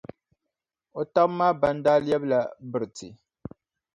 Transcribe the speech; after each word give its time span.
O 0.99 1.01
taba 1.13 1.33
maa 1.37 1.57
ban 1.61 1.77
daa 1.85 1.99
lɛbila 2.07 2.39
biriti. 2.71 3.07